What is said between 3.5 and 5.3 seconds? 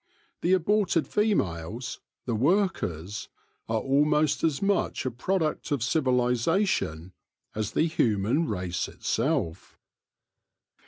are almost as much a